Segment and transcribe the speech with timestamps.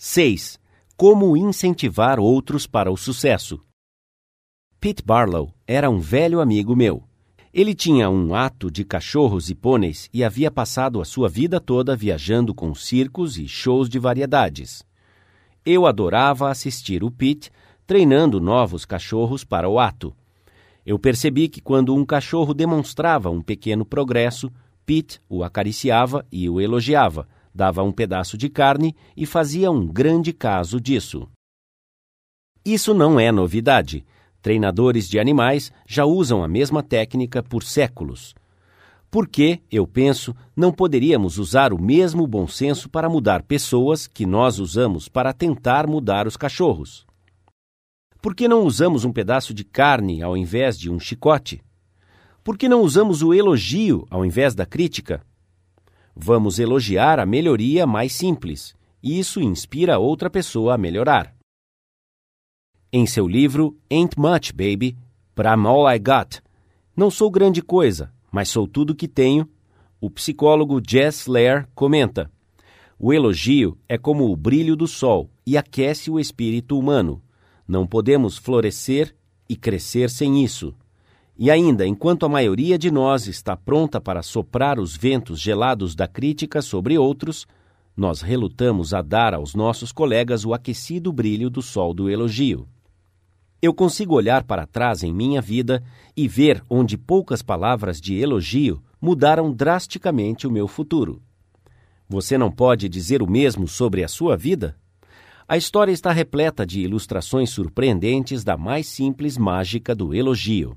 [0.00, 0.60] 6.
[0.96, 3.60] Como incentivar outros para o sucesso.
[4.78, 7.02] Pete Barlow era um velho amigo meu.
[7.52, 11.96] Ele tinha um ato de cachorros e pôneis e havia passado a sua vida toda
[11.96, 14.84] viajando com circos e shows de variedades.
[15.66, 17.50] Eu adorava assistir o Pete
[17.84, 20.14] treinando novos cachorros para o ato.
[20.86, 24.48] Eu percebi que quando um cachorro demonstrava um pequeno progresso,
[24.86, 27.26] Pete o acariciava e o elogiava,
[27.58, 31.28] dava um pedaço de carne e fazia um grande caso disso.
[32.64, 34.06] Isso não é novidade.
[34.40, 38.32] Treinadores de animais já usam a mesma técnica por séculos.
[39.10, 44.24] Por que, eu penso, não poderíamos usar o mesmo bom senso para mudar pessoas que
[44.24, 47.04] nós usamos para tentar mudar os cachorros?
[48.22, 51.60] Por que não usamos um pedaço de carne ao invés de um chicote?
[52.44, 55.26] Por que não usamos o elogio ao invés da crítica?
[56.20, 58.74] Vamos elogiar a melhoria mais simples.
[59.00, 61.32] Isso inspira outra pessoa a melhorar.
[62.92, 64.96] Em seu livro Ain't Much, Baby,
[65.38, 66.42] I'm All I Got,
[66.96, 69.48] Não sou grande coisa, mas sou tudo que tenho,
[70.00, 72.28] o psicólogo Jess Lair comenta:
[72.98, 77.22] O elogio é como o brilho do sol e aquece o espírito humano.
[77.66, 79.14] Não podemos florescer
[79.48, 80.74] e crescer sem isso.
[81.38, 86.08] E ainda, enquanto a maioria de nós está pronta para soprar os ventos gelados da
[86.08, 87.46] crítica sobre outros,
[87.96, 92.66] nós relutamos a dar aos nossos colegas o aquecido brilho do sol do elogio.
[93.62, 95.80] Eu consigo olhar para trás em minha vida
[96.16, 101.22] e ver onde poucas palavras de elogio mudaram drasticamente o meu futuro.
[102.08, 104.76] Você não pode dizer o mesmo sobre a sua vida?
[105.46, 110.76] A história está repleta de ilustrações surpreendentes da mais simples mágica do elogio.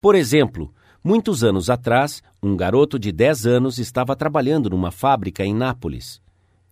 [0.00, 0.72] Por exemplo,
[1.04, 6.20] muitos anos atrás, um garoto de 10 anos estava trabalhando numa fábrica em Nápoles.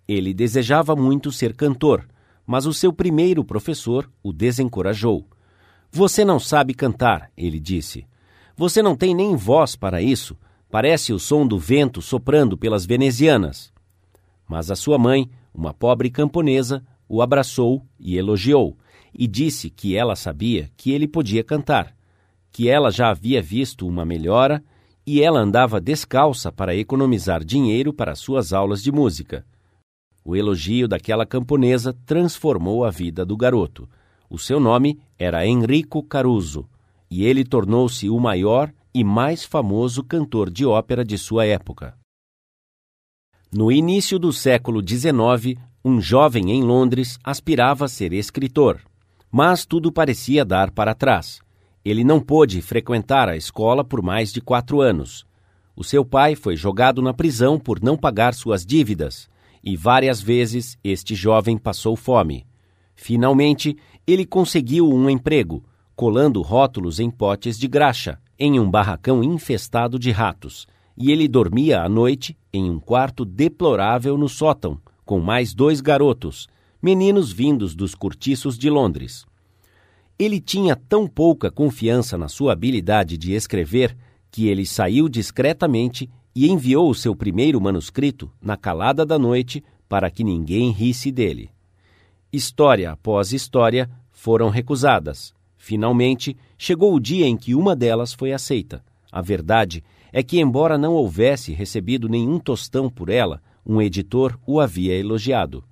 [0.06, 2.06] Ele desejava muito ser cantor
[2.48, 5.26] mas o seu primeiro professor o desencorajou.
[5.92, 8.06] Você não sabe cantar, ele disse.
[8.56, 10.34] Você não tem nem voz para isso.
[10.70, 13.70] Parece o som do vento soprando pelas venezianas.
[14.48, 18.78] Mas a sua mãe, uma pobre camponesa, o abraçou e elogiou,
[19.12, 21.94] e disse que ela sabia que ele podia cantar,
[22.58, 24.60] que ela já havia visto uma melhora
[25.06, 29.46] e ela andava descalça para economizar dinheiro para suas aulas de música.
[30.24, 33.88] O elogio daquela camponesa transformou a vida do garoto.
[34.28, 36.68] O seu nome era Enrico Caruso
[37.08, 41.96] e ele tornou-se o maior e mais famoso cantor de ópera de sua época.
[43.52, 48.80] No início do século XIX, um jovem em Londres aspirava a ser escritor,
[49.30, 51.40] mas tudo parecia dar para trás.
[51.88, 55.24] Ele não pôde frequentar a escola por mais de quatro anos.
[55.74, 59.26] O seu pai foi jogado na prisão por não pagar suas dívidas
[59.64, 62.46] e várias vezes este jovem passou fome.
[62.94, 63.74] Finalmente,
[64.06, 65.64] ele conseguiu um emprego,
[65.96, 71.80] colando rótulos em potes de graxa, em um barracão infestado de ratos, e ele dormia
[71.80, 76.48] à noite em um quarto deplorável no sótão, com mais dois garotos,
[76.82, 79.24] meninos vindos dos cortiços de Londres.
[80.18, 83.96] Ele tinha tão pouca confiança na sua habilidade de escrever
[84.30, 90.10] que ele saiu discretamente e enviou o seu primeiro manuscrito na calada da noite para
[90.10, 91.50] que ninguém risse dele.
[92.32, 95.32] História após história foram recusadas.
[95.56, 98.84] Finalmente, chegou o dia em que uma delas foi aceita.
[99.10, 104.60] A verdade é que, embora não houvesse recebido nenhum tostão por ela, um editor o
[104.60, 105.64] havia elogiado.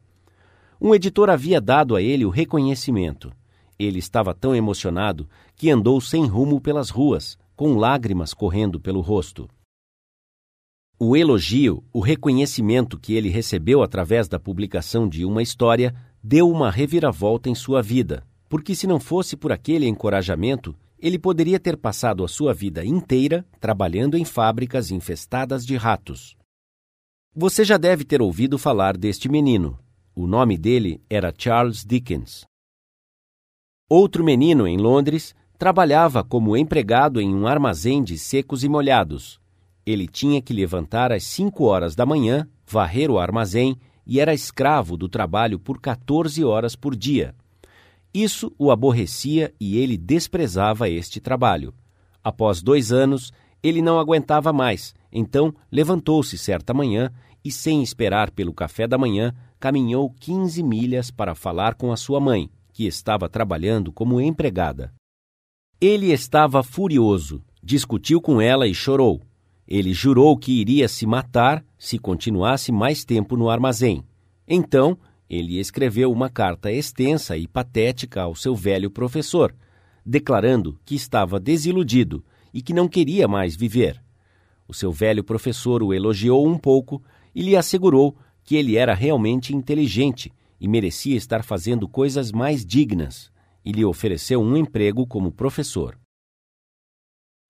[0.81, 3.33] Um editor havia dado a ele o reconhecimento.
[3.79, 9.49] Ele estava tão emocionado que andou sem rumo pelas ruas, com lágrimas correndo pelo rosto.
[10.99, 16.71] O elogio, o reconhecimento que ele recebeu através da publicação de uma história, deu uma
[16.71, 22.25] reviravolta em sua vida, porque se não fosse por aquele encorajamento, ele poderia ter passado
[22.25, 26.35] a sua vida inteira trabalhando em fábricas infestadas de ratos.
[27.35, 29.79] Você já deve ter ouvido falar deste menino.
[30.15, 32.47] O nome dele era Charles Dickens.
[33.89, 39.41] Outro menino em Londres trabalhava como empregado em um armazém de secos e molhados,
[39.87, 44.97] ele tinha que levantar às cinco horas da manhã, varrer o armazém e era escravo
[44.97, 47.33] do trabalho por 14 horas por dia.
[48.13, 51.73] Isso o aborrecia e ele desprezava este trabalho.
[52.25, 57.13] Após dois anos, ele não aguentava mais, então levantou-se certa manhã
[57.45, 62.19] e, sem esperar pelo café da manhã, caminhou 15 milhas para falar com a sua
[62.19, 64.93] mãe, que estava trabalhando como empregada.
[65.81, 69.23] Ele estava furioso, discutiu com ela e chorou.
[69.67, 74.05] Ele jurou que iria se matar se continuasse mais tempo no armazém.
[74.47, 79.55] Então, ele escreveu uma carta extensa e patética ao seu velho professor,
[80.05, 83.99] declarando que estava desiludido e que não queria mais viver.
[84.69, 87.03] O seu velho professor o elogiou um pouco
[87.35, 88.15] e lhe assegurou
[88.45, 90.31] que ele era realmente inteligente
[90.61, 93.31] e merecia estar fazendo coisas mais dignas,
[93.65, 95.99] e lhe ofereceu um emprego como professor.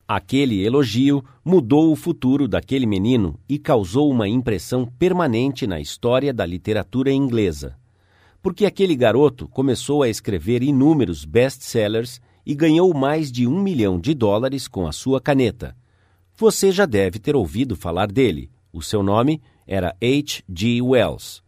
[0.09, 6.47] Aquele elogio mudou o futuro daquele menino e causou uma impressão permanente na história da
[6.47, 7.77] literatura inglesa.
[8.41, 14.15] Porque aquele garoto começou a escrever inúmeros best-sellers e ganhou mais de um milhão de
[14.15, 15.77] dólares com a sua caneta.
[16.37, 18.49] Você já deve ter ouvido falar dele.
[18.73, 20.45] O seu nome era H.
[20.49, 20.81] G.
[20.81, 21.46] Wells.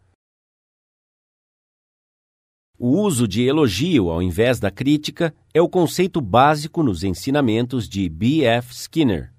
[2.81, 8.09] O uso de elogio ao invés da crítica é o conceito básico nos ensinamentos de
[8.09, 8.45] B.
[8.45, 8.73] F.
[8.73, 9.33] Skinner.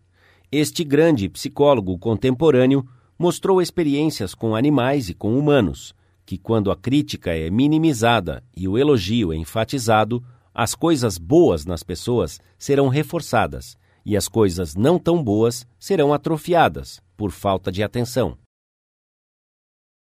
[0.51, 2.85] Este grande psicólogo contemporâneo
[3.17, 5.95] mostrou experiências com animais e com humanos,
[6.25, 10.21] que quando a crítica é minimizada e o elogio é enfatizado,
[10.53, 17.01] as coisas boas nas pessoas serão reforçadas e as coisas não tão boas serão atrofiadas
[17.15, 18.37] por falta de atenção.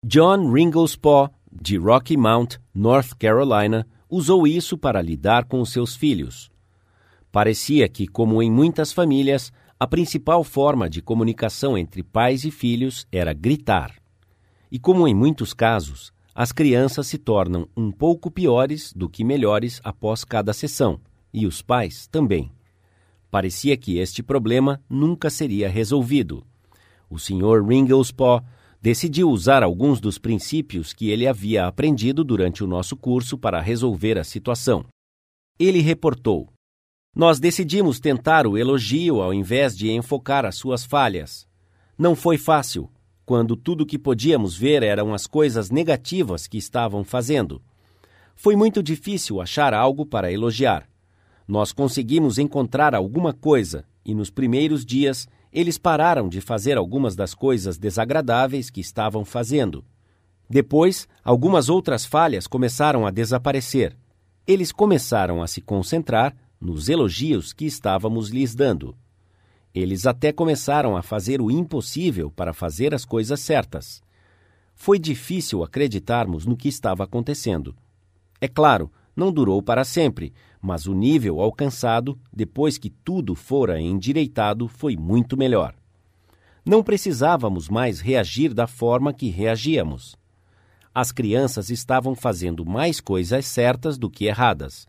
[0.06, 6.52] John Ringles Paw de Rocky Mount, North Carolina, usou isso para lidar com seus filhos.
[7.32, 13.08] Parecia que, como em muitas famílias, a principal forma de comunicação entre pais e filhos
[13.12, 13.96] era gritar.
[14.72, 19.80] E como em muitos casos, as crianças se tornam um pouco piores do que melhores
[19.84, 21.00] após cada sessão,
[21.34, 22.52] e os pais também.
[23.32, 26.46] Parecia que este problema nunca seria resolvido.
[27.10, 27.66] O Sr.
[27.66, 28.44] Ringelspaw
[28.86, 34.16] decidiu usar alguns dos princípios que ele havia aprendido durante o nosso curso para resolver
[34.20, 34.86] a situação.
[35.58, 36.54] Ele reportou:
[37.16, 41.48] Nós decidimos tentar o elogio ao invés de enfocar as suas falhas.
[41.98, 42.88] Não foi fácil,
[43.26, 47.64] quando tudo o que podíamos ver eram as coisas negativas que estavam fazendo.
[48.36, 50.88] Foi muito difícil achar algo para elogiar.
[51.48, 57.34] Nós conseguimos encontrar alguma coisa e nos primeiros dias eles pararam de fazer algumas das
[57.34, 59.86] coisas desagradáveis que estavam fazendo.
[60.50, 63.96] Depois, algumas outras falhas começaram a desaparecer.
[64.46, 68.98] Eles começaram a se concentrar nos elogios que estávamos lhes dando.
[69.74, 74.04] Eles até começaram a fazer o impossível para fazer as coisas certas.
[74.74, 77.74] Foi difícil acreditarmos no que estava acontecendo.
[78.42, 80.34] É claro, não durou para sempre,
[80.66, 85.76] mas o nível alcançado, depois que tudo fora endireitado, foi muito melhor.
[86.66, 90.16] Não precisávamos mais reagir da forma que reagíamos.
[90.92, 94.88] As crianças estavam fazendo mais coisas certas do que erradas.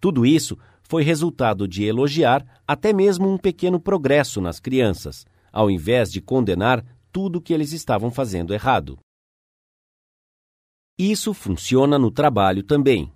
[0.00, 6.10] Tudo isso foi resultado de elogiar até mesmo um pequeno progresso nas crianças, ao invés
[6.10, 6.82] de condenar
[7.12, 8.98] tudo que eles estavam fazendo errado.
[10.98, 13.12] Isso funciona no trabalho também.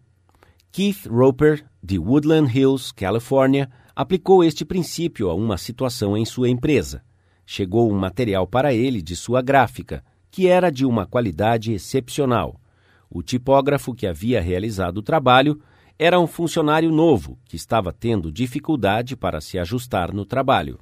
[0.77, 7.01] Keith Roper, de Woodland Hills, Califórnia, aplicou este princípio a uma situação em sua empresa.
[7.47, 12.61] Chegou um material para ele de sua gráfica, que era de uma qualidade excepcional.
[13.09, 15.63] O tipógrafo que havia realizado o trabalho
[15.97, 20.81] era um funcionário novo que estava tendo dificuldade para se ajustar no trabalho.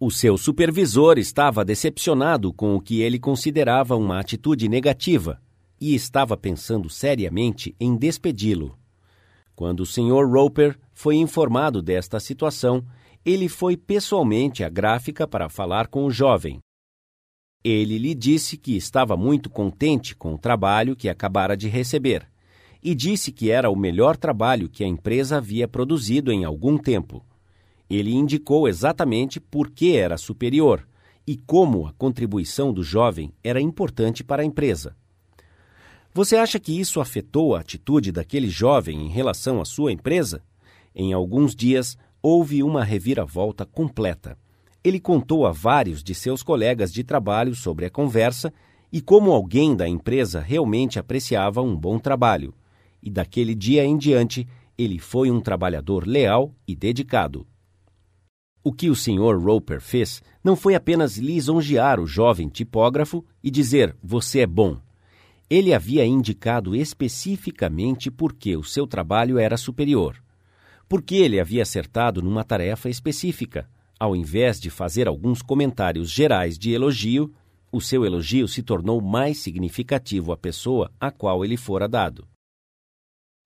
[0.00, 5.42] O seu supervisor estava decepcionado com o que ele considerava uma atitude negativa
[5.78, 8.81] e estava pensando seriamente em despedi-lo.
[9.54, 10.26] Quando o Sr.
[10.30, 12.84] Roper foi informado desta situação,
[13.24, 16.58] ele foi pessoalmente à gráfica para falar com o jovem.
[17.64, 22.26] Ele lhe disse que estava muito contente com o trabalho que acabara de receber
[22.82, 27.24] e disse que era o melhor trabalho que a empresa havia produzido em algum tempo.
[27.88, 30.88] Ele indicou exatamente por que era superior
[31.24, 34.96] e como a contribuição do jovem era importante para a empresa.
[36.14, 40.42] Você acha que isso afetou a atitude daquele jovem em relação à sua empresa?
[40.94, 44.36] Em alguns dias, houve uma reviravolta completa.
[44.84, 48.52] Ele contou a vários de seus colegas de trabalho sobre a conversa
[48.92, 52.52] e como alguém da empresa realmente apreciava um bom trabalho.
[53.02, 57.46] E daquele dia em diante, ele foi um trabalhador leal e dedicado.
[58.62, 59.40] O que o Sr.
[59.42, 64.78] Roper fez não foi apenas lisonjear o jovem tipógrafo e dizer: Você é bom.
[65.48, 70.22] Ele havia indicado especificamente por que o seu trabalho era superior.
[70.88, 73.68] Porque ele havia acertado numa tarefa específica.
[73.98, 77.32] Ao invés de fazer alguns comentários gerais de elogio,
[77.70, 82.26] o seu elogio se tornou mais significativo à pessoa a qual ele fora dado.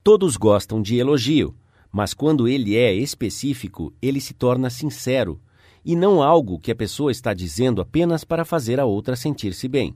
[0.02, 1.56] Todos gostam de elogio,
[1.92, 5.40] mas quando ele é específico, ele se torna sincero
[5.84, 9.94] e não algo que a pessoa está dizendo apenas para fazer a outra sentir-se bem.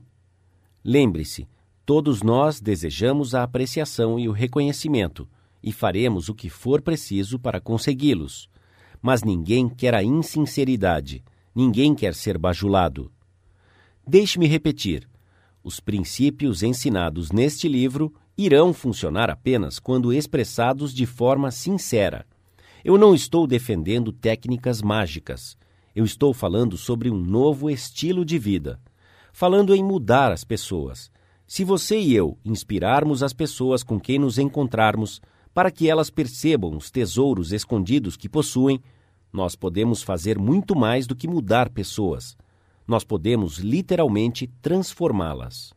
[0.83, 1.47] Lembre-se,
[1.85, 5.27] Todos nós desejamos a apreciação e o reconhecimento,
[5.63, 8.49] e faremos o que for preciso para consegui-los.
[9.01, 11.23] Mas ninguém quer a insinceridade,
[11.55, 13.11] ninguém quer ser bajulado.
[14.07, 15.07] Deixe-me repetir:
[15.63, 22.25] os princípios ensinados neste livro irão funcionar apenas quando expressados de forma sincera.
[22.83, 25.55] Eu não estou defendendo técnicas mágicas.
[25.95, 28.79] Eu estou falando sobre um novo estilo de vida.
[29.31, 31.10] Falando em mudar as pessoas.
[31.53, 35.19] Se você e eu inspirarmos as pessoas com quem nos encontrarmos
[35.53, 38.81] para que elas percebam os tesouros escondidos que possuem,
[39.33, 42.37] nós podemos fazer muito mais do que mudar pessoas.
[42.87, 45.73] Nós podemos literalmente transformá-las.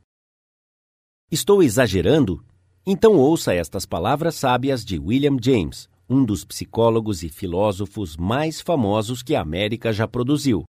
[1.28, 2.40] Estou exagerando?
[2.87, 9.25] Então ouça estas palavras sábias de William James, um dos psicólogos e filósofos mais famosos
[9.25, 10.62] que a América já produziu.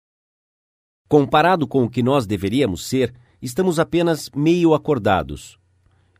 [1.07, 3.13] Comparado com o que nós deveríamos ser,
[3.45, 5.59] estamos apenas meio acordados.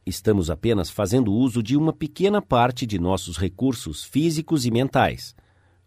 [0.06, 5.36] Estamos apenas fazendo uso de uma pequena parte de nossos recursos físicos e mentais.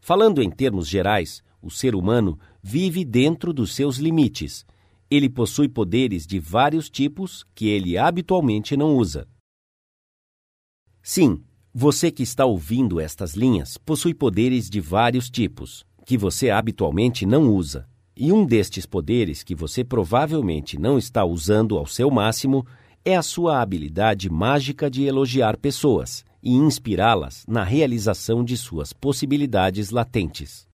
[0.01, 4.67] Falando em termos gerais, o ser humano vive dentro dos seus limites.
[5.09, 9.29] Ele possui poderes de vários tipos que ele habitualmente não usa.
[11.01, 11.41] Sim,
[11.73, 17.49] você que está ouvindo estas linhas possui poderes de vários tipos, que você habitualmente não
[17.49, 17.89] usa.
[18.21, 22.67] E um destes poderes que você provavelmente não está usando ao seu máximo
[23.05, 29.91] é a sua habilidade mágica de elogiar pessoas e inspirá-las na realização de suas possibilidades
[29.91, 30.67] latentes.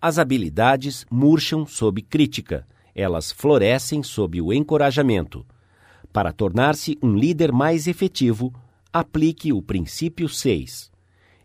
[0.00, 5.44] As habilidades murcham sob crítica, elas florescem sob o encorajamento.
[6.12, 8.54] Para tornar-se um líder mais efetivo,
[8.92, 10.88] aplique o princípio 6.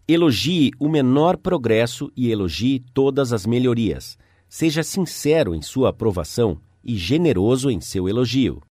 [0.07, 4.19] Elogie o menor progresso e elogie todas as melhorias.
[4.49, 8.61] Seja sincero em sua aprovação e generoso em seu elogio.